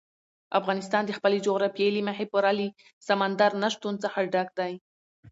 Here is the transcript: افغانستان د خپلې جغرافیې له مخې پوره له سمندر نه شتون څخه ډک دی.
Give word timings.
افغانستان 0.59 1.03
د 1.05 1.11
خپلې 1.17 1.37
جغرافیې 1.45 1.87
له 1.95 2.01
مخې 2.07 2.25
پوره 2.31 2.51
له 2.59 2.67
سمندر 3.07 3.51
نه 3.63 3.69
شتون 3.73 3.95
څخه 4.03 4.19
ډک 4.33 4.49
دی. 4.59 4.73